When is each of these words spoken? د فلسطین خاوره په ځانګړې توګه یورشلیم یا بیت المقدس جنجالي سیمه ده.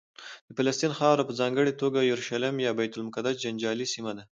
د 0.47 0.49
فلسطین 0.57 0.91
خاوره 0.99 1.23
په 1.25 1.33
ځانګړې 1.39 1.79
توګه 1.81 1.99
یورشلیم 2.11 2.55
یا 2.65 2.71
بیت 2.79 2.93
المقدس 2.95 3.35
جنجالي 3.43 3.87
سیمه 3.93 4.11
ده. 4.17 4.23